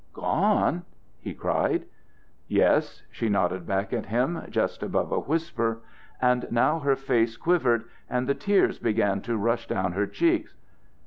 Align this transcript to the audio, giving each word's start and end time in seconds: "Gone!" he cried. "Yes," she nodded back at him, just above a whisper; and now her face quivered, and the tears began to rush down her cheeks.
"Gone!" 0.13 0.81
he 1.19 1.31
cried. 1.35 1.85
"Yes," 2.47 3.03
she 3.11 3.29
nodded 3.29 3.67
back 3.67 3.93
at 3.93 4.07
him, 4.07 4.41
just 4.49 4.81
above 4.81 5.11
a 5.11 5.19
whisper; 5.19 5.81
and 6.19 6.47
now 6.49 6.79
her 6.79 6.95
face 6.95 7.37
quivered, 7.37 7.83
and 8.09 8.27
the 8.27 8.33
tears 8.33 8.79
began 8.79 9.21
to 9.21 9.37
rush 9.37 9.67
down 9.67 9.91
her 9.91 10.07
cheeks. 10.07 10.55